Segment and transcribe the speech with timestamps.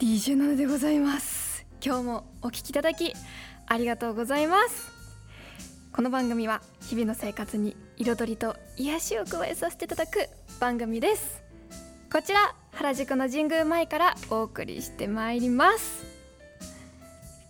[0.00, 1.64] DJ 7でございます。
[1.80, 3.12] 今日もお聞きいただき
[3.68, 4.90] ありがとうございます。
[5.92, 11.48] この番組は日々の生活に彩りと癒しを加えさせていただく番組です。
[12.12, 16.04] こちら原宿の神宮前からお送りしてまいります。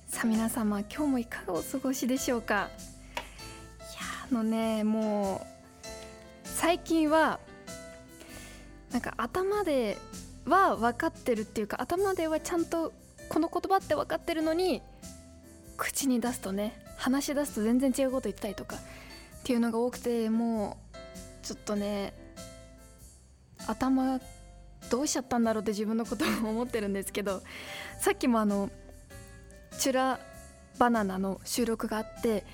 [0.07, 2.69] さあ皆様今日もいかがお過ごしでしょうか？
[3.15, 4.01] いや
[4.31, 5.47] あのねも
[5.83, 5.87] う
[6.45, 7.41] 最近は
[8.93, 9.97] なんか頭で
[10.45, 12.93] は分かってるっていうか頭ではちゃんと
[13.31, 14.83] この言葉って分かってるのに
[15.79, 18.79] 口に出すとね話し出すと全然違うこと言ったりとかっ
[19.43, 22.13] ていうのが多くてもうちょっとね
[23.67, 24.21] 頭
[24.89, 27.43] どうしちゃったんだろうって自分のことを思ってるんですけど
[27.99, 28.71] さっきもあの
[29.79, 30.21] チュラ
[30.79, 32.45] バナナの収録があって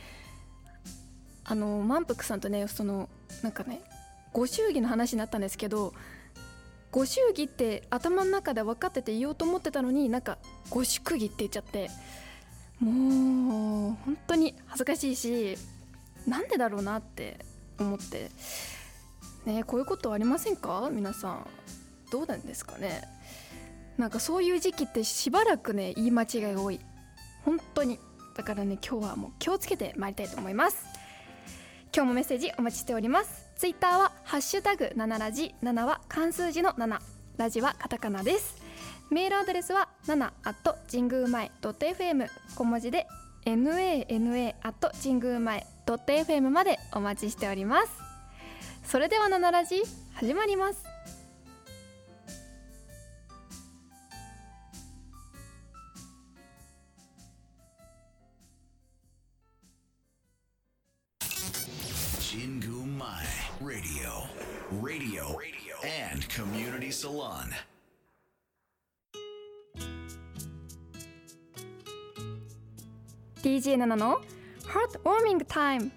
[1.45, 3.09] あの満腹さんとねその
[3.43, 3.81] なんかね
[4.33, 5.95] ご祝儀の話になったんですけど
[6.91, 10.39] ご祝儀って頭の中で分かってて言おうと思ってたのになんか
[10.71, 11.89] ご祝儀って言っちゃって
[12.81, 15.57] もう本当に恥ずかしいし
[16.27, 17.45] なんでだろうなって
[17.79, 18.31] 思って
[19.45, 20.91] ねこういうことありませんか？
[20.93, 21.47] 皆さん。
[22.11, 23.03] どうなんですかね。
[23.99, 26.81] なんかそういう時期ってしばらくね言い間違いが多い。
[27.45, 27.99] 本当に。
[28.35, 30.85] だからね今日はもう気をつけてまいりたいと思います。
[31.95, 33.47] 今日もメッセージお待ちしております。
[33.57, 35.55] ツイッターはハッシュタグ7ラジ。
[35.63, 36.99] 7は漢数字の7
[37.39, 38.57] ラジはカタカナです。
[39.11, 43.07] メールアドレスは7 at 神宮前 .fm 小文字で
[43.45, 47.93] nana at 神宮前 .fm までお待ちしております。
[48.85, 49.83] それでは7ラジ
[50.15, 50.86] 始まります。
[66.37, 67.49] Community Salon
[73.43, 74.21] 「DJ7 の
[74.67, 75.91] Heart Warming Time」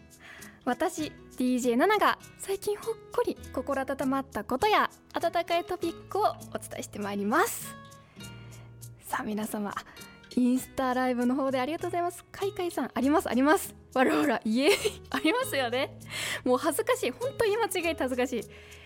[0.64, 7.76] 私 DJ7 が最近ほっこり心温まったことや温かいトピックをお伝えしてまいります。
[9.04, 9.76] さあ皆様
[10.38, 12.24] インスタライブの方でありがとうございます。
[12.32, 13.76] カイカイさんありますあります。
[13.94, 14.70] わらわらいえ
[15.10, 16.00] ありますよね。
[16.46, 17.12] もう恥ずかしい。
[17.12, 18.79] 本当に間違えて恥ずかしい。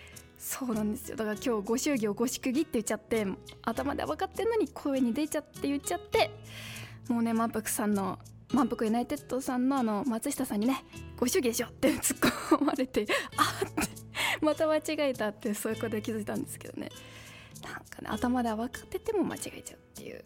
[0.54, 1.16] そうなんですよ。
[1.16, 3.26] だから今日ご祝儀をご祝儀って言っちゃって
[3.64, 6.30] 頭では分かってんのに声に出ちゃって言っちゃって
[7.10, 8.20] もうね満腹さんの
[8.54, 10.86] 満腹ユナイテッドさんのあの松下さんにね
[11.18, 12.20] ご祝儀でしょって突っ
[12.60, 13.90] 込まれて あって
[14.42, 16.90] また間違えたってそういうことで気づいたんですけどね。
[17.64, 20.24] なんかね頭では分かってても間違えちゃうっていう。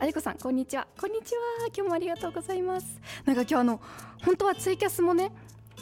[0.00, 0.88] ありこさんこんにちは。
[0.98, 1.40] こんにちは。
[1.66, 2.98] 今日もありがとうございます。
[3.26, 3.80] なんか今日あの
[4.24, 5.32] 本当はツイキャスもね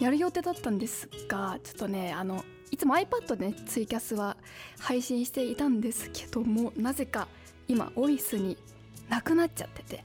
[0.01, 2.45] やる予定だったんですがちょっとねあの
[2.75, 4.37] いつも iPad でねツイキャスは
[4.81, 7.29] 配信していたんですけどもなぜか
[7.69, 8.59] 今オフィスに
[9.09, 10.05] なくなっちゃってて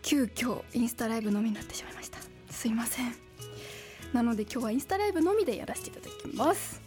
[0.00, 2.20] 急遽インスタライブのみになってしまいました。
[2.50, 3.12] すいません。
[4.12, 6.80] なので今日はインスタライブのみでやらせていただきます。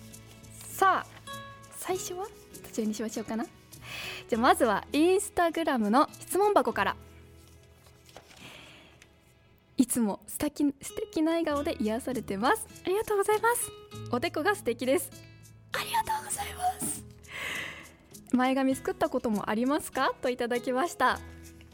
[0.63, 1.29] さあ
[1.75, 3.43] 最初はどちらにしましょうかな？
[4.29, 6.95] じゃあまずはインスタグラムの質問箱から。
[9.91, 12.65] つも素敵素敵な笑顔で癒されてます。
[12.85, 13.69] ありがとうございます。
[14.11, 15.11] おでこが素敵です。
[15.73, 17.03] ありがとうございます。
[18.31, 20.13] 前髪作ったこともありますか？
[20.21, 21.19] といただきました。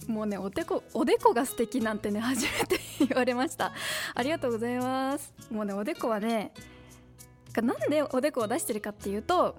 [0.08, 3.72] もうねおでこおでこが素敵なんてね初めて言われました。
[4.16, 5.32] ありがとうございます。
[5.52, 6.54] もうねおでこはね
[7.56, 9.56] なんでおでこを出してるかっていうと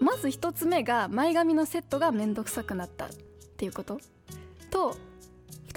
[0.00, 3.08] まず一つ目が前髪のセットがめんどくさくなったっ
[3.58, 4.00] ていうこと。
[4.70, 4.96] と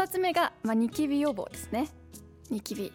[0.01, 1.87] 2つ目が、まあ、ニキビ予防ですね。
[2.49, 2.91] ニキビ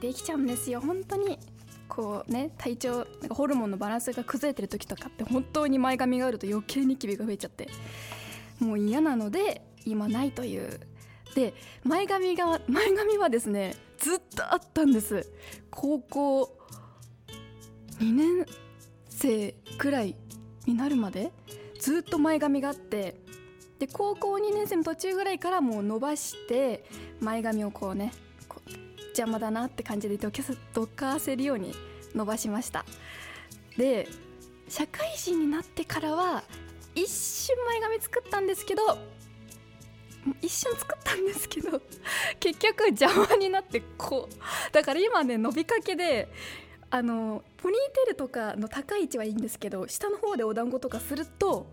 [0.00, 0.80] できちゃうんですよ。
[0.80, 1.38] 本当に
[1.86, 7.68] こうね体調なんかホルモンのバランスが崩れてる時とかって本当に前髪があると余計ニキビが増えちゃって
[8.58, 10.80] もう嫌なので今ないという。
[11.36, 11.54] で
[11.84, 15.30] 前髪が前髪はですねずっとあったんです。
[15.70, 16.58] 高校
[18.00, 18.44] 2年
[19.08, 20.16] 生くらい
[20.66, 21.30] になるまで
[21.78, 23.27] ずっと前髪があって
[23.78, 26.84] で高校2年生の途中ぐらいからもう伸ばして
[27.20, 28.12] 前髪をこうね
[29.08, 31.74] 邪魔だなって感じでどけさどかせるように
[32.14, 32.84] 伸ばしました。
[33.76, 34.08] で
[34.68, 36.42] 社会人になってからは
[36.94, 38.98] 一瞬前髪作ったんですけど
[40.42, 41.80] 一瞬作ったんですけど
[42.40, 46.28] 結局邪魔になってこうだから今ね伸びかけで
[46.90, 51.66] あのポニーテールとかの高い位置はいいんですけど下の方でお団子とかすると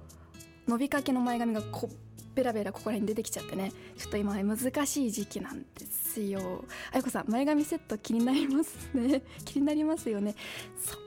[0.67, 1.89] 伸びかけの前髪がこ
[2.35, 3.71] ベラベラここら辺出てきちゃってね。
[3.97, 6.65] ちょっと今難しい時期なんですよ。
[6.91, 9.23] あやこさん前髪セット気になりますね。
[9.45, 10.35] 気になりますよね。
[10.83, 10.99] そう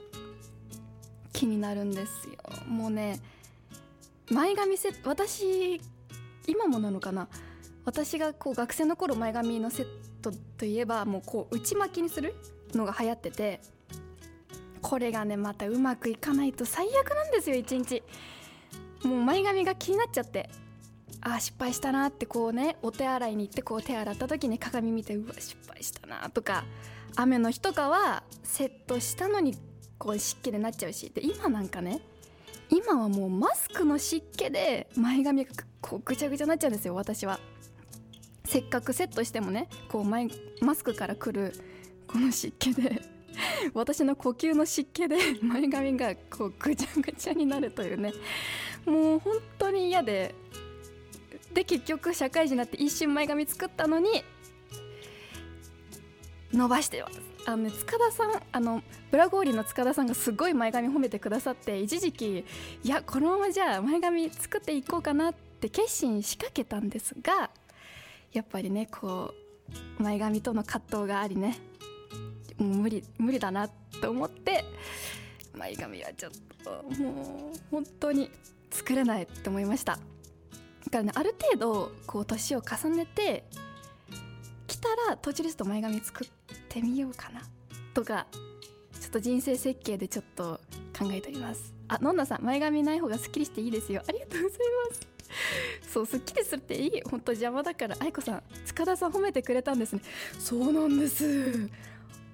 [1.31, 2.33] 気になるんですよ。
[2.67, 3.21] もうね
[4.31, 5.79] 前髪セット私
[6.47, 7.27] 今もなのかな。
[7.85, 9.87] 私がこう学生の頃前髪のセッ
[10.21, 12.33] トといえばもうこう内巻きにする
[12.73, 13.61] のが流行ってて。
[14.81, 18.01] これがねまたうまくいかないと最悪なんですよ一日。
[19.03, 20.49] もう前髪が気になっちゃって
[21.21, 26.63] あー失敗したなってこうねお手洗いに行ってこう手洗った時に鏡見てうわ失敗したなとか
[27.15, 29.55] 雨の日とかはセットしたのに
[29.97, 32.01] こう湿気でなっちゃうしで今なんかね
[32.69, 35.51] 今はもうマスクの湿気で前髪が
[35.81, 37.39] こうぐちゃぐちゃになっちゃうんですよ私は。
[38.45, 40.27] せっかくセットしてもねこう前
[40.61, 41.53] マスクから来る
[42.07, 43.01] この湿気で
[43.75, 48.11] 私の呼吸の湿気で前髪がこうぐちゃぐちゃになるというね。
[48.85, 50.35] もう本当に嫌で
[51.53, 54.23] で結局社会人になって一瞬前髪作ったのに
[56.53, 62.45] 伸ばしてますあのね塚田さんあのブラゴーリの塚田さんがすごい前髪褒めてくださって一時期
[62.83, 67.49] いやこのままじゃあ前髪作っていこうかなって決心しかけたんですが
[68.33, 69.33] やっぱりねこ
[69.99, 71.59] う前髪との葛藤がありね
[72.57, 73.67] もう無理無理だな
[74.01, 74.65] と思って
[75.55, 76.31] 前髪はちょっ
[76.63, 76.69] と
[77.01, 78.29] もう本当に
[78.71, 79.93] 作れないって思いました。
[79.93, 79.99] だ
[80.91, 83.43] からねある程度こう年を重ねて
[84.67, 86.27] きたら途中ですと前髪作っ
[86.69, 87.41] てみようかな。
[87.93, 88.27] とか
[88.99, 90.59] ちょっと人生設計でちょっと
[90.97, 91.73] 考えております。
[91.87, 94.03] あのんなさん前髪ない方がすっきりしていいですよ。
[94.07, 95.01] ありがとうございます。
[95.91, 97.01] そうすっきりするっていい。
[97.01, 100.01] 本当邪魔だから愛子さん塚田さん褒めてくれたんですね。
[100.39, 101.69] そうなんです。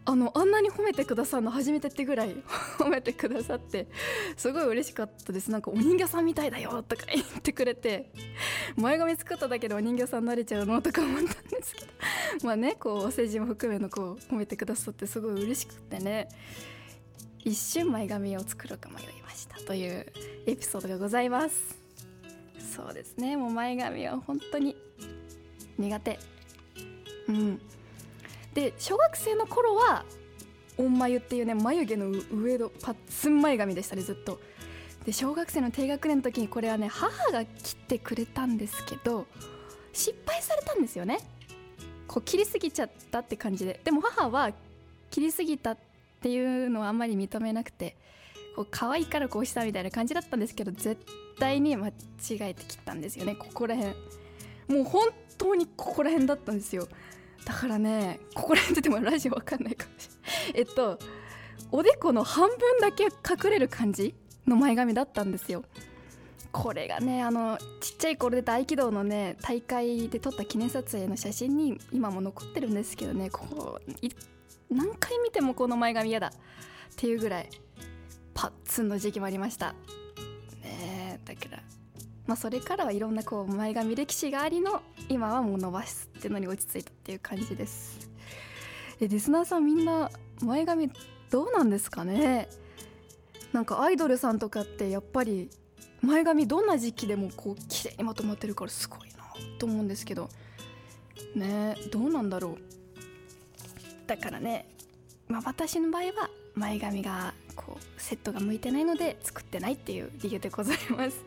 [0.07, 2.35] あのあんなに褒めてくださるの初めてってぐらい
[2.77, 3.87] 褒めてくださって
[4.37, 5.49] すごい嬉しかったです。
[5.49, 8.11] なんかお人形さんみたいだよとか言ってくれて
[8.75, 11.87] 前髪作っただけでお人形さんになれちゃうのとか思ったんですけど。
[12.45, 16.29] まあねこうお世辞も含めのこう褒めてくださってすごい嬉しくてね。
[17.43, 20.11] 一瞬前髪を作ろうか迷いましたという
[20.47, 21.77] エピソードがございます。
[22.75, 23.37] そうですね。
[23.37, 24.75] もう前髪は本当に
[25.77, 26.19] 苦手。
[27.27, 27.61] うん。
[28.55, 30.05] で小学生の頃は
[30.77, 34.39] 音眉っていうね眉毛の上のパッツン前髪でしたねずっと。
[35.05, 39.27] で小学生の低学年の時にこれはね母が切ってくれたんですけど
[39.93, 41.19] 失敗されたんですよね。
[42.07, 43.79] こう切りすぎちゃったって感じで。
[43.83, 44.51] でも母は
[45.11, 45.77] 切りすぎたっ
[46.21, 47.95] ていうのはあんまり認めなくて
[48.55, 50.97] こう可愛いからこうしたみたいな感じだったんですけど絶
[51.37, 51.91] 対に間違
[52.31, 53.35] えて切ったんですよね。
[53.35, 53.93] ここら辺。
[54.67, 56.87] もう本当にここら辺だったんですよ。
[57.43, 60.09] だからねここら辺ってもラジオわかんないかもし
[60.53, 60.67] れない。
[60.67, 60.99] えっと
[61.71, 64.15] おでこの半分だけ隠れる感じ
[64.47, 65.63] の前髪だったんですよ。
[66.51, 76.27] これがねあのちっちゃい頃で大軌道のね大会で撮った記念撮影の写真に今も残ってるんですけどねこう何回見てもこの前髪嫌だ。
[76.27, 76.31] っ
[76.95, 77.49] ていうぐらい
[78.33, 79.75] パッツンの時期もありました。
[80.63, 81.63] ねだから
[82.27, 88.09] まあそれからはいろんなこう前髪歴史がありの今はもう伸ばすっていうのに落ち着いたっていう感じです。
[88.99, 90.09] えリスナーさんみんな
[90.41, 90.89] 前髪
[91.29, 92.47] どうなんですかね？
[93.53, 95.49] なんかアイドルさんとかってやっぱり
[96.01, 99.25] 前髪どんな時期でもこう綺麗にまとまってるからすごいな
[99.59, 100.29] と思うんですけど。
[101.35, 102.57] ねどうなんだろう？
[104.07, 104.67] だからね、
[105.27, 111.17] まあ、私の場合は前髪がこうセットが向いてないので作ってないっていう理由でございます。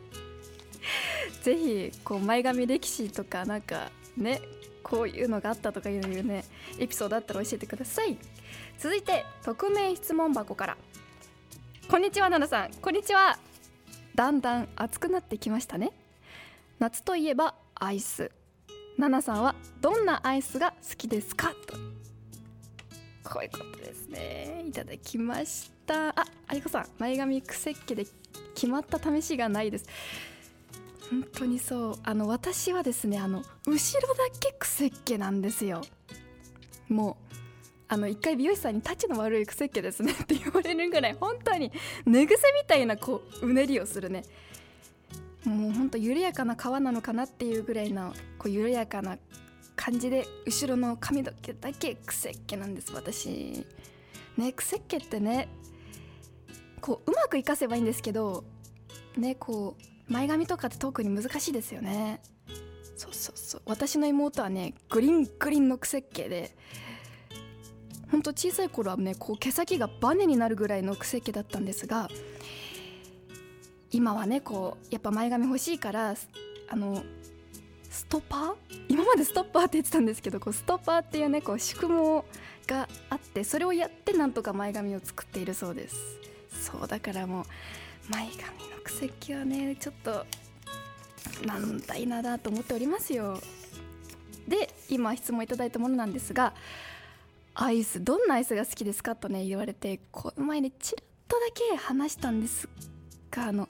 [1.43, 4.41] ぜひこう前髪歴史とかなんかね
[4.83, 6.45] こういうのがあったとかいうね
[6.79, 8.17] エピソードあったら教えてください。
[8.79, 10.77] 続いて匿名質問箱から。
[11.89, 12.81] こんにちは奈々さん。
[12.81, 13.39] こんにちは。
[14.15, 15.93] だんだん暑くなってきましたね。
[16.79, 18.31] 夏といえばアイス。
[18.99, 21.55] 奈々さんはどんなアイスが好きですか？
[21.67, 21.77] と。
[23.31, 24.65] こういうことですね。
[24.67, 26.09] いただきました。
[26.11, 26.87] あありこさん。
[26.99, 28.07] 前髪くせっ毛で
[28.55, 29.87] 決まった試しがないです。
[31.11, 31.95] 本当にそう。
[32.03, 35.83] あの私はですねあの後ろだけくせっ毛なんですよ。
[36.89, 37.35] もう
[37.89, 41.73] あの一回美容師さんに「タチの悪いくせっ毛ですね 」って言われるぐらい本当に
[42.05, 44.25] 寝癖みたいなこううねりをするね。
[45.45, 49.17] もうほんと緩やかな皮なのかなっていうぐらいのこう緩やかな
[49.77, 53.65] 感じで後ろの髪の毛だけくせっ毛なんです私。
[54.37, 55.49] ねくせっ毛ってね
[56.81, 58.45] こううまくいかせばいいんですけど
[59.17, 62.21] ねこう前髪とかって特に難しいですよね。
[62.97, 63.63] そうそうそう。
[63.67, 66.57] 私の妹はねグリングリンのくせっ毛で
[68.11, 72.09] ほんと小さい頃はねこう毛先がバネになるぐらいの癖っ毛だったんですが
[73.91, 76.15] 今はねこうやっぱ前髪欲しいから
[76.71, 77.03] あの
[77.91, 78.55] ストッパー？
[78.89, 82.25] 今までストッパーって言ってたんですけどこうストッパーっていうねこう宿毛
[82.67, 85.97] があってそれをやってなんとか前髪を作っているそうです。
[86.51, 87.45] そうだからもう
[88.11, 88.39] 前髪
[88.71, 90.25] の癖毛はねちょっと
[91.47, 93.39] なんだいなだと思っておりますよ。
[94.49, 96.55] で今質問いただいたものなんですが
[97.55, 102.67] アイスどんなアイスが好きですかとね言われてこの前ねちらっとだけ話したんです
[103.31, 103.69] があの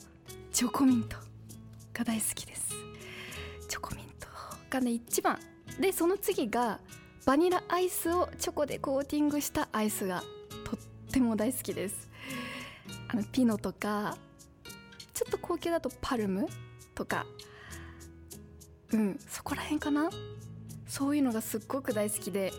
[0.52, 1.16] チョコミント
[1.92, 2.74] が大好きです。
[3.68, 4.28] チョコミント
[4.70, 5.38] がね一番。
[5.80, 6.80] でその次が
[7.26, 10.22] バニラアイスをチョコでコーティングしたアイスが
[10.64, 10.80] とっ
[11.12, 12.08] ても大好きです。
[13.08, 14.16] あのピノとか
[15.18, 16.46] ちょっと高級だとパルム
[16.94, 17.26] とか。
[18.92, 20.10] うんそこら辺かな。
[20.86, 22.52] そういうのがすっごく大好きで。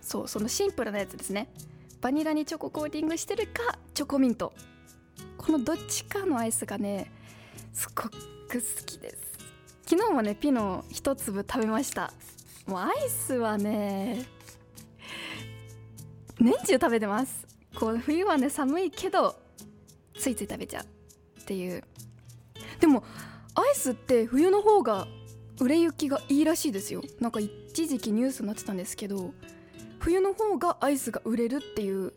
[0.00, 1.52] そうそのシンプルなやつですね。
[2.00, 4.52] バニラにチョココーティングしてるかチョコミント。
[5.36, 7.10] このどっちかのアイスがね
[7.72, 8.18] すっごく好
[8.86, 9.16] きです。
[9.84, 12.12] 昨日もねピノ一粒食べました。
[12.68, 14.24] もうアイスはね
[16.38, 17.48] 年中食べてます。
[17.74, 19.34] こう冬はね寒いけど
[20.16, 20.95] ついつい食べちゃう。
[21.46, 21.84] っていう。
[22.80, 23.04] でも
[23.54, 25.06] アイスって冬の方が
[25.60, 27.02] 売れ行きがいいらしいですよ。
[27.20, 29.32] なんか一時期ニュースになってたんですけど
[30.00, 32.12] 冬の方がアイスが売れるっていう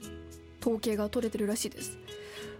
[0.61, 1.99] 統計が取れてるらしいです。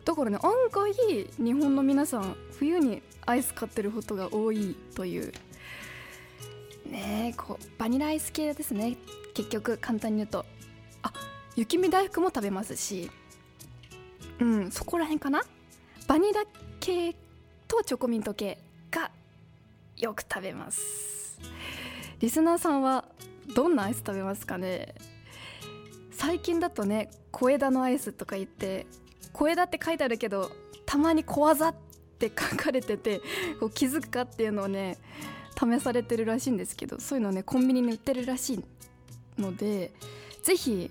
[0.06, 0.94] だからね案外
[1.38, 5.34] 日本の皆さん冬にアイス買ってることが多いという。
[6.86, 8.96] ねえこうバニラアイス系ですね。
[9.34, 10.46] 結局簡単に言うと。
[11.02, 11.12] あ
[11.56, 13.10] 雪見大福も食べますし。
[14.40, 15.42] うんそこら辺かな？
[16.10, 16.42] バニラ
[16.80, 17.14] 系
[17.68, 18.58] とチョコミント系
[18.90, 19.12] が
[19.96, 21.40] よく食べます。
[22.20, 23.06] リスナーさんは
[23.56, 24.96] どんなアイス食べますかね？
[26.12, 28.88] 最近だとね小枝のアイスとか言って
[29.34, 30.50] 小枝って書いてあるけど
[30.88, 31.76] たまに小技っ
[32.18, 33.22] て書かれてて
[33.60, 34.98] こう気づくかっていうのをね
[35.56, 38.64] 試されてるらしいんですけどそういうのねコンビニに売ってるらしい
[39.40, 39.92] ので
[40.42, 40.90] ぜひ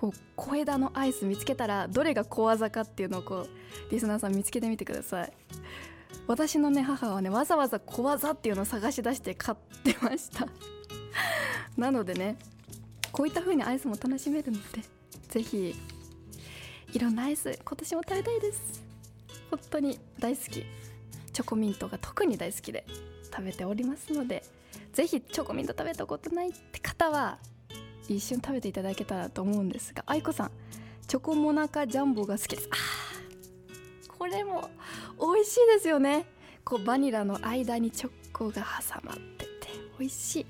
[0.00, 3.48] こう小枝のアイス見つけたらどれが小技かっていうのをこう
[3.92, 5.32] リスナーさん見つけてみてください。
[6.26, 10.46] 私のね母はねわざわざ小技っていうのを探し出して買ってました。
[11.76, 12.38] なのでね
[13.12, 14.80] こういった風にアイスも楽しめるので
[15.28, 15.74] ぜひ
[16.94, 18.82] いろんなアイス今年も食べたいです。
[19.50, 20.64] 本当に大好き。
[21.32, 22.86] チョコミントが特に大好きで
[23.30, 24.42] 食べておりますので
[24.92, 27.38] ぜひチョコミント食べたことないって方は
[28.16, 30.50] 一瞬食べていただけたらと思うんですが愛子さん
[31.06, 32.68] チョコモナカジャンボが好きです。
[32.72, 32.76] あ
[34.18, 34.68] これも
[35.18, 36.26] 美味しいですよね。
[36.64, 39.50] こうバニラの間にチョコが挟まってて
[39.98, 40.46] 美味しい。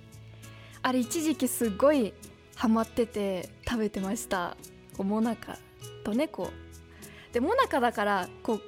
[0.82, 2.12] あれ一時期すごい
[2.56, 4.56] ハマってて食べてました。
[4.96, 5.56] こうモナカ
[6.04, 7.34] とねこう。
[7.34, 8.62] でモナカだからこう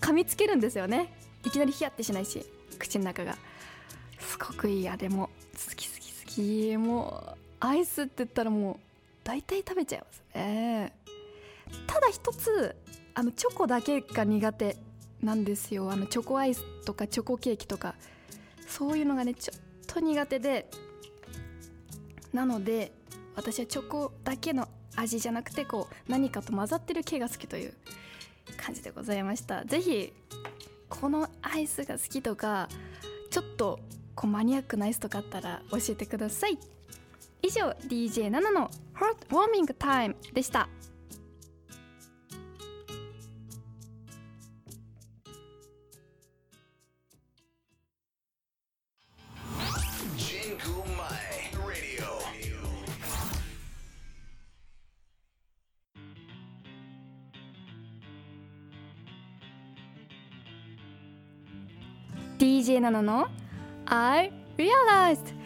[0.00, 1.14] 噛みつけるんですよね。
[1.46, 2.44] いきなりヒヤってしないし
[2.78, 3.36] 口の中が。
[4.18, 4.88] すごくいい。
[4.88, 5.30] あれも
[5.68, 6.76] 好き好き好き。
[6.76, 8.76] もうアイスって言ったらもう
[9.24, 10.92] 大体食べちゃいますね。
[11.86, 12.76] ただ一つ
[13.14, 14.76] あのチョコだけが苦手
[15.22, 15.90] なんですよ。
[15.90, 17.94] あのチョコアイスとかチョコケーキとか
[18.66, 20.70] そういうのがねちょっと苦手で。
[22.32, 22.92] なので
[23.36, 27.74] 私はチョコだけの味じゃなくてこう何かと混ざってる系が好きという
[28.56, 29.64] 感じでございました。
[29.64, 30.12] 是非
[30.88, 32.68] このアイスが好きとか
[33.30, 33.80] ちょっと
[34.14, 36.58] こうマニアックなアイスとかあったら教えてください。
[37.42, 40.68] 以上 DJ7 の Heart Warming Time でした
[62.38, 63.26] DJ7 の
[63.86, 65.37] I Realized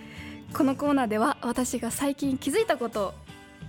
[0.55, 3.15] このコーナーでは私が最近気づいたこと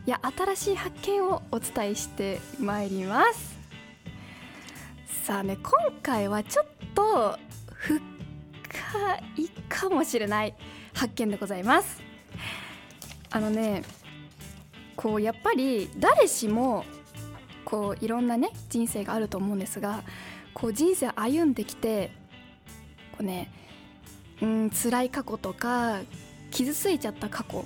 [0.06, 3.58] や新しい発見をお伝えしてまいります。
[5.24, 5.72] さあね今
[6.04, 7.40] 回はちょっと
[7.72, 8.00] 深
[9.38, 10.54] いかもしれない
[10.94, 12.02] 発見でございます。
[13.32, 13.84] あのね
[14.98, 16.84] こうやっぱり誰しも
[17.64, 20.04] こういろんなね人生があると思うんですが
[20.54, 22.12] こう人生歩んできて
[23.14, 23.52] こうね
[24.42, 26.02] うん辛い過去とか
[26.54, 27.66] 傷ついちゃった過去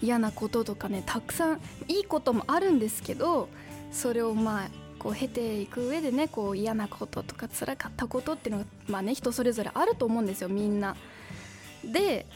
[0.00, 3.48] 嫌なこととかねたくさんいいこともあるんですけど
[3.92, 4.68] それをまあ
[4.98, 10.96] こう経ていく上でねこう嫌なこととか辛かったことっていうのがまあね人それぞれあると思うんですよみんな。
[11.84, 12.26] で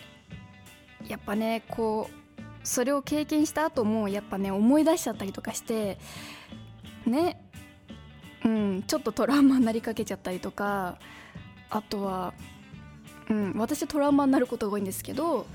[1.07, 5.99] やっぱねこうそれを経験した後もやっぱね思い出しちゃったりとかして
[7.07, 7.41] ね
[8.45, 10.99] うんちょっとトラウマになりかけちゃったりとか
[11.71, 12.35] あとは、
[13.31, 15.47] うん、私トラウマになることが多いんですけど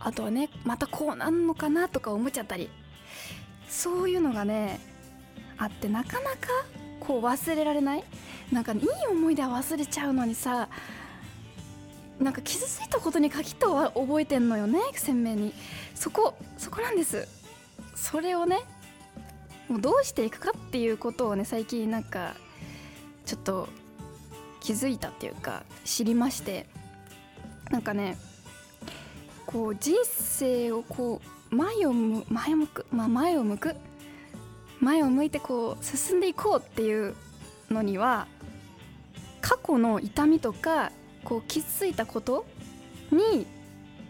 [0.00, 2.68] あとはねまたこうなんのかなとか思っちゃったり
[3.68, 4.80] そういうのがね
[5.56, 6.48] あってなかなか
[7.00, 8.04] こう忘れられない。
[8.52, 10.68] なんか、ね、いい思い出は忘れちゃうのにさ
[12.20, 15.54] なんか傷ついたことに限っては覚えてんのよね鮮明に。
[15.94, 17.26] そこそこなんです。
[17.94, 18.60] それをね
[19.68, 22.34] もうどうしていくかっていうことをね最近なんか
[23.24, 23.68] ちょっと
[24.60, 26.66] 気づいたっていうか知りまして。
[27.70, 28.16] なんかね
[29.46, 33.76] こう人生をこう前を向前向く、まあ、前を向く
[34.80, 37.14] 前を向いてこう進んでいこうっていう
[37.70, 38.26] のには
[39.40, 40.90] 過去の痛みとか
[41.24, 42.46] こう傷ついたこと
[43.10, 43.46] に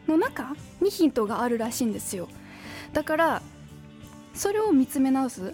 [0.07, 2.29] の中にヒントがあるらしいんですよ。
[2.93, 3.43] だから
[4.35, 5.53] それを見つめ直すっ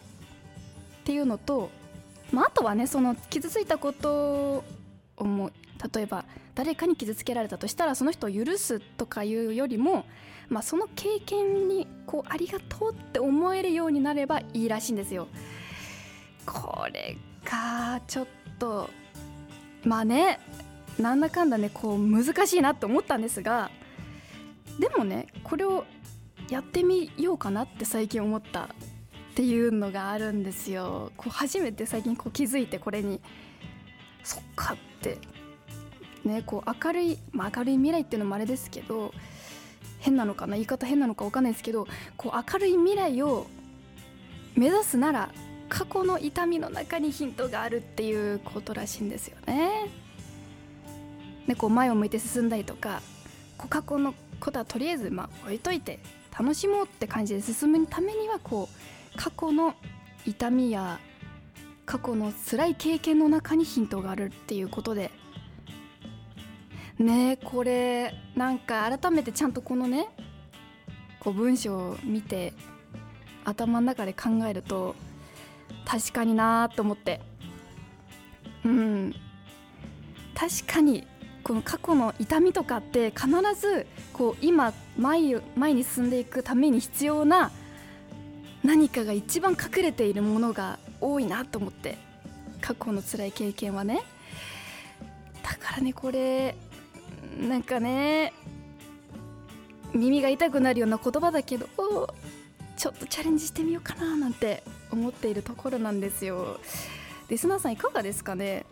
[1.04, 1.70] ていうのと、
[2.32, 4.64] まあ、あとはねその傷ついたこと
[5.16, 5.50] をも
[5.92, 10.04] 例えば誰かに傷つけられたとしたらその人を許すとかいうよりも、
[10.48, 15.28] まあ、その経験にこうありがとうって思えるようになればいいらしいんですよ。
[16.46, 18.26] これがちょっ
[18.58, 18.90] と
[19.84, 20.40] まあね
[20.98, 23.70] なんだかんだねこう難しいなって思ったんですが
[24.78, 25.84] でもねこれを
[26.50, 28.68] やってみようかなって最近思ったっ
[29.34, 33.20] ていうのがあるんですよこう初めて最近こう気づいてこれに
[34.24, 35.18] そっかって
[36.24, 39.12] ねこう明るい、まあ、明るい未来っていうのもあれですけど
[40.00, 43.46] 変なのかな言い方変なのか分かんないですけどこう明るい未来を
[44.54, 45.30] 目指すなら
[45.68, 49.90] 過去の痛みの中にヒントがあるっていうことらしいんですよね。
[51.46, 53.00] でこう前を向いて進んだりとか
[53.56, 55.98] こう過去のことはとりあえずまあ置いといて
[56.38, 59.74] 楽しもうって感じで進むためにはこう過去の
[60.26, 61.00] 痛みや
[61.86, 65.10] 過去の辛い経験の中にヒントがあるっていうことで
[66.98, 70.08] ねこれなんか改めてちゃんとこのね
[71.20, 72.52] こう文章を見て
[73.44, 74.94] 頭の中で考えると
[75.84, 77.20] 確かになーと思って。
[78.64, 79.14] うん。
[80.34, 81.06] 確かに
[81.42, 87.50] この過去の痛みとかって必ずこう今前前に進んでいくために必要な
[88.62, 91.96] 何かが一番隠れているものが多いなと思って。
[92.60, 94.02] 過去の辛い経験はね。
[95.42, 96.54] だからねこれ
[97.38, 98.32] なんかね
[99.94, 101.66] 耳が痛くなるような言葉だけど
[102.76, 106.60] ちょっとチャレンジしてみようかななんて思っているところなんですよ。
[107.28, 108.64] リスナーさんいかがですかね？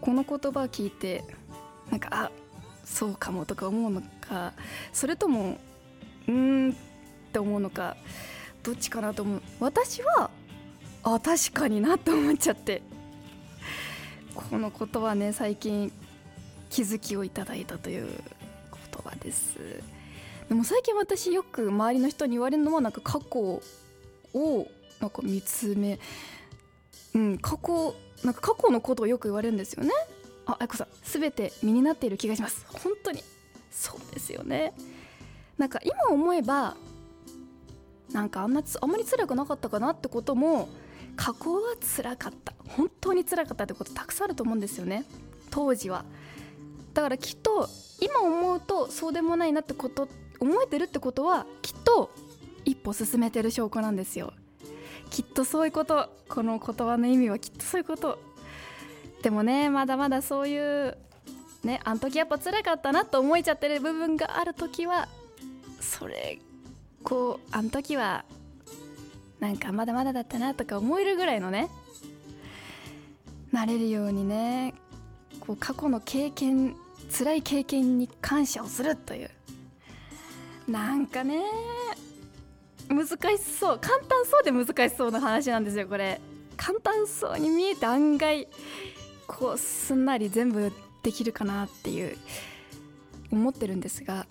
[0.00, 1.24] この言葉を聞いて
[1.90, 2.30] なんかあ
[2.84, 4.52] そうかもとか思うのか
[4.92, 5.58] それとも
[6.26, 6.74] うーんっ
[7.32, 7.96] て思うのか
[8.62, 9.42] どっちかなと思う。
[9.60, 10.30] 私は
[11.02, 12.82] あ確かになって思っちゃって。
[14.34, 15.92] この言葉ね最近
[16.70, 19.58] 気づきをいただいたという言葉です。
[20.48, 23.60] でも最近私よく周りの人に言われるのはなんか過去
[24.34, 24.66] を
[25.00, 25.98] なんか見つめ
[27.14, 29.90] うん過去なんか過去のことをよく言われるんですよね。
[30.46, 32.66] ああこさん全て身になっている気がします。
[32.68, 33.22] 本当に
[33.70, 34.72] そうですよね。
[35.58, 36.76] なんか今思えば
[38.12, 40.68] なんかあんなあんまり辛くなかったかなってことも
[41.16, 42.54] 過去は辛かった。
[42.68, 45.04] 本当に辛かったってことたくさんあると思うんですよね。
[45.50, 46.04] 当時は。
[46.94, 47.68] だからきっと
[48.00, 50.08] 今思うとそうでもないなってこと
[50.40, 52.10] 思えてるってことはきっと
[52.64, 54.32] 一歩進めてる証拠なんですよ。
[55.10, 58.18] きっとそういうことこの言葉の意味はきっとそういうこと。
[59.22, 60.96] でもねまだまだそういう
[61.62, 65.08] ねあの時やっぱ辛かったなと思えちゃってる部分がある時は
[65.80, 66.38] それ
[67.02, 68.24] こうあの時は
[69.40, 71.68] なんかまだまだだったなとか思えるぐらいのね
[73.52, 74.74] なれるようにね
[75.40, 76.76] こう過去の経験
[77.10, 79.30] 辛い経験に感謝をするという。
[80.68, 81.42] なんかね
[82.88, 83.78] 難しそう。
[83.80, 86.20] 簡単そうで難しそうな話なんですよこれ。
[86.56, 88.46] 簡単そうに見えて案外
[89.26, 92.16] こうすんなり全部できるかなっていう
[93.32, 94.26] 思ってるんですが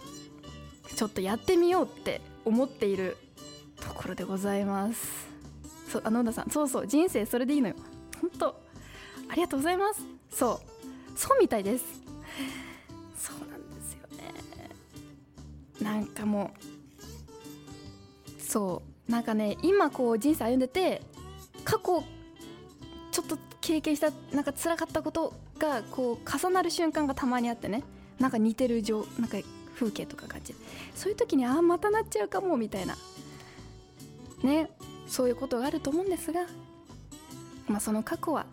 [0.95, 3.17] ちょっとやってみようって思っている
[3.81, 5.27] ところでございます。
[5.89, 6.49] そうあ野田さん。
[6.49, 7.75] そうそう人生それでいいのよ。
[8.21, 8.61] 本当
[9.29, 10.01] ありがとうございます。
[10.31, 10.61] そ
[11.15, 11.85] うそうみたいです。
[15.81, 16.51] なんかも
[18.37, 21.01] うそうなんかね今こう人生歩んでて
[21.63, 22.03] 過去
[23.11, 27.83] ちょっと経験したなんか辛かったことがこう重なる瞬間がたまにあってね。
[28.19, 29.37] なんか似てる状なんか
[29.75, 30.53] 風景とか感じ
[30.93, 32.97] そういう時にああまたなっちゃうかもみたいな。
[34.43, 34.69] ね
[35.07, 36.41] そういうことがあると思うんですが、
[37.67, 38.45] まあ、その過去は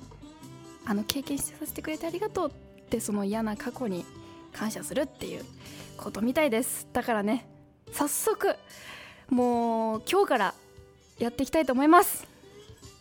[0.84, 4.04] あの経験させてくれてありがとうってその嫌な過去に
[4.52, 5.44] 感謝するっていう
[5.96, 6.86] ことみたいです。
[6.92, 7.46] だからね
[7.92, 8.56] 早速
[9.30, 10.54] もう今日から
[11.18, 12.26] やっていきたいと思います。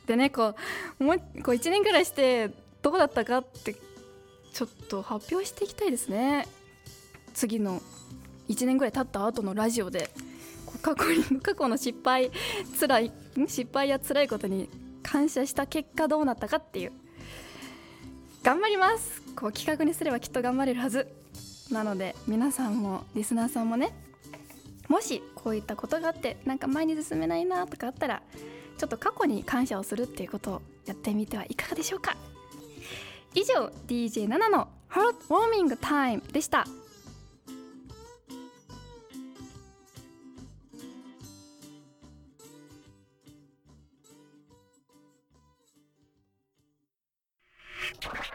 [0.07, 0.55] でねこ
[0.99, 3.75] うもうこう1年くらいしてどうだったかって
[4.53, 6.47] ちょっと発表していきたいですね。
[7.33, 7.81] 次の
[8.47, 10.09] 1年ぐらい経った後のラジオで
[10.81, 12.31] 過去に 過去の失敗
[12.79, 13.11] 辛い
[13.47, 14.69] 失敗や辛いことに
[15.03, 16.93] 感謝した結果どうなったかっていう。
[18.43, 19.23] 頑張ります。
[19.35, 21.24] こう企画にすればきっと頑張れるはず。
[21.71, 23.91] なので皆さんもリスナーさんもね
[24.87, 28.21] もしこういったことがあってなんか前に進めないなとかあったら
[28.77, 32.15] ちょっと過去に感謝をするっていうことをやってみてはいかがでしょうか。
[33.33, 36.65] 以上 DJ7 のハートウォーミングタイムでした。
[48.01, 48.34] 新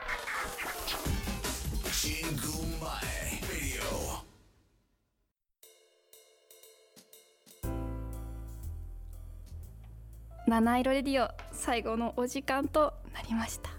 [10.50, 13.70] 七色レディオ最後のお時間となりました。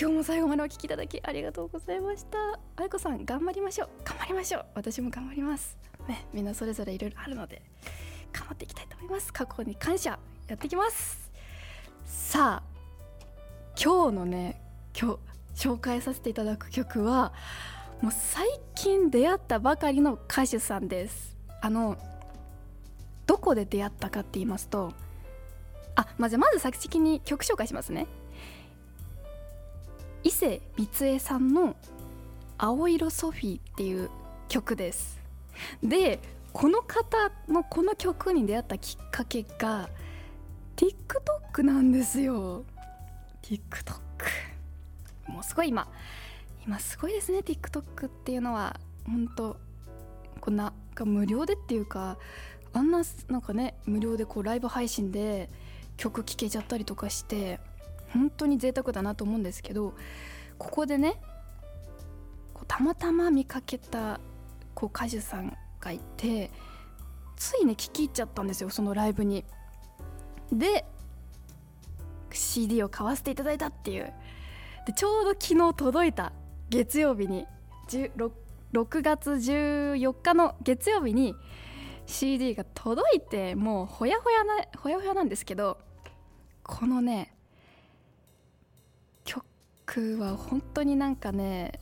[0.00, 2.38] 今日も最後までお聞きいただきありがとうございました。
[2.76, 3.88] あいこさん頑張りましょう。
[4.04, 4.64] 頑張りましょう。
[4.76, 5.76] 私も頑張ります。
[6.06, 7.62] ねみんなそれぞれいろいろあるので
[8.32, 9.32] 頑張っていきたいと思います。
[9.32, 11.32] 過去に感謝やってきます。
[12.04, 12.76] さあ
[13.76, 14.62] 今日のね
[14.96, 15.18] 今
[15.54, 17.32] 日紹介させていただく曲は
[18.02, 18.46] もう最
[18.76, 21.36] 近出会ったばかりの歌手さんです。
[21.60, 21.98] あの
[23.26, 24.92] どこで出会ったかって言いますと
[25.96, 28.06] あ、まあ、じゃあまず先に曲紹介しますね。
[30.22, 31.76] 伊勢光恵さんの
[32.58, 34.10] 「青色ソフィー」っていう
[34.48, 35.20] 曲です。
[35.82, 36.20] で
[36.52, 39.88] この方のこの曲に出会ったきっかけが
[40.76, 42.64] TikTok なんですよ。
[43.42, 44.00] TikTok
[45.28, 45.88] もうすごい今
[46.66, 47.38] 今すごいですね。
[47.38, 49.56] TikTok っていうのは本当
[50.40, 50.72] こんな
[51.04, 52.18] 無料でっていうか
[52.72, 55.50] あんななんかね無料でこうライブ配信で
[55.96, 57.60] 曲聴けちゃったりとかして
[58.12, 59.94] 本当に贅沢だなと思うんですけど
[60.58, 61.20] ここでね
[62.68, 64.20] たまたま見かけた
[64.74, 66.50] こう歌手さんがいて
[67.36, 69.44] ついね聴き入っちゃったんですよそのライブに。
[70.52, 70.84] で
[72.32, 74.12] CD を買わせていただいたっていう
[74.86, 76.32] でちょうど昨日届いた
[76.68, 77.46] 月曜日に
[77.88, 78.30] 6,
[78.72, 81.34] 6月14日の月曜日に
[82.06, 85.78] CD が届いてもうほやほやなほやほやなんですけど
[86.62, 87.34] このね
[89.24, 91.80] 曲は本当になんかね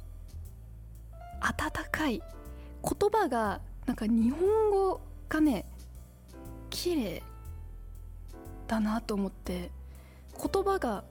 [1.40, 2.22] 温かい。
[2.84, 5.64] 言葉がなんか日本語がね
[6.68, 7.22] 綺麗
[8.66, 9.70] だなと思って
[10.36, 11.04] 言葉が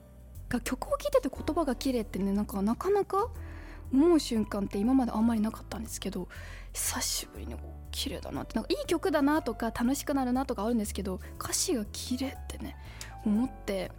[0.48, 3.28] が曲を聴いてて言葉が綺麗ってねなんかなかなか
[3.94, 6.28] 思う瞬間って今まであんまりなかったんですけど
[6.72, 7.54] 久しぶりに
[7.92, 12.76] 綺麗だなってなんかいい曲だなとか楽しくなるなとかあるんですけど歌詞が綺麗ってね
[13.24, 13.92] 思って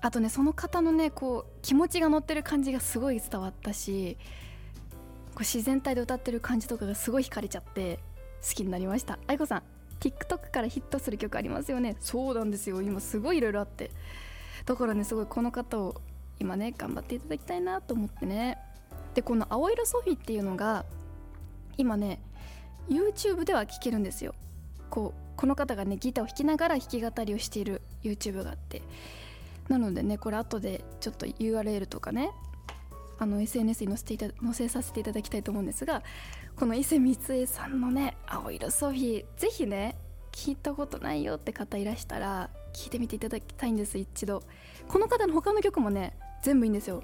[0.00, 4.16] あとねその方のねこう気持ちが乗ってる感じがすごい伝わったし
[5.34, 7.98] こう自然体で歌ってる感じとかがすごい惹かれちゃって
[8.42, 9.18] 好きになりました。
[9.26, 9.62] 愛子さん
[10.00, 11.96] TikTok からヒットする曲ありますよね。
[12.00, 12.80] そうなんですよ。
[12.80, 13.90] 今すごいいろいろあって。
[14.64, 16.00] だからねすごいこの方を
[16.38, 18.58] 今ね頑張っていただきたいなと思ってね。
[19.14, 20.84] でこの「青色ソフィ」っていうのが
[21.76, 22.20] 今ね
[22.88, 24.34] YouTube では聴けるんですよ。
[24.88, 28.82] こうこの方がねギターを弾きながら弾き語りをしている YouTube があって。
[29.68, 32.32] なのでねこれ後でちょっと URL とかね
[33.20, 36.02] あの SNS に載せていた載せさせていただきたいと思うんですが
[36.56, 39.94] この伊勢光恵さんのね「青色ソフィー」ぜひね
[40.32, 44.42] 聞いたことないよって方いらしたら聞いてみていただきたいんです一度。
[44.88, 47.02] この方の他の曲もね全部いいんですよ。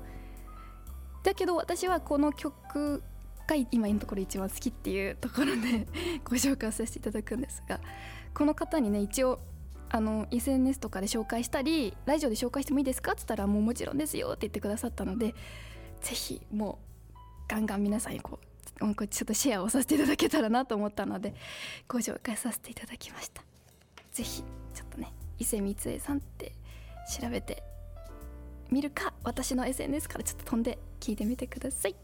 [1.27, 3.03] だけど私はこの曲
[3.49, 5.89] が今のところ一番好きっていうところで
[6.25, 7.81] ご紹介させていただくんですが
[8.33, 9.41] この方にね一応
[9.89, 15.35] あの SNS とかで紹介したりラジオで紹介してもいいですかって言ったらもうもちろんですよって言ってくださったので
[16.01, 16.79] ぜひも
[17.11, 17.15] う
[17.49, 18.39] ガンガン皆さんにこ
[18.81, 21.35] うちょっとシェアをさせていただけたらなと思ったので
[21.89, 23.43] ご紹介させていただきました。
[24.13, 26.53] ぜひちょっとね伊勢光恵さんって
[27.21, 27.65] 調べて
[28.71, 31.95] 見るか私の SNS からちょっと飛んで聞いてみてください。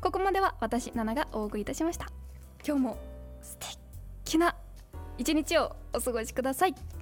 [0.00, 2.06] ここまでは私ナナがお送りいたしました。
[2.66, 2.98] 今日も
[3.42, 3.56] 素
[4.24, 4.54] 敵な
[5.16, 6.97] 一日をお過ごしください。